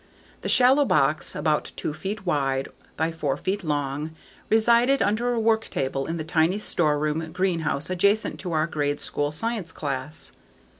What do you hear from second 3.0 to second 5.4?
four feet long resided under a